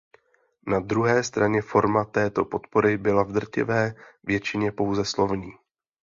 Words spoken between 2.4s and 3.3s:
podpory byla